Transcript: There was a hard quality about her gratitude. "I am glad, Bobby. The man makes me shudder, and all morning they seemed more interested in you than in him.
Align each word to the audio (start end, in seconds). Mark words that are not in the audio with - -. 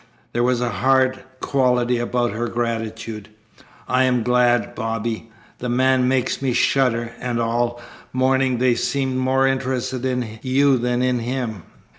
There 0.33 0.41
was 0.41 0.61
a 0.61 0.71
hard 0.81 1.19
quality 1.41 1.99
about 1.99 2.31
her 2.31 2.47
gratitude. 2.47 3.29
"I 3.87 4.05
am 4.05 4.23
glad, 4.23 4.73
Bobby. 4.73 5.29
The 5.59 5.69
man 5.69 6.07
makes 6.07 6.41
me 6.41 6.53
shudder, 6.53 7.11
and 7.19 7.39
all 7.39 7.79
morning 8.11 8.57
they 8.57 8.73
seemed 8.73 9.17
more 9.17 9.45
interested 9.45 10.03
in 10.03 10.39
you 10.41 10.79
than 10.79 11.03
in 11.03 11.19
him. 11.19 11.61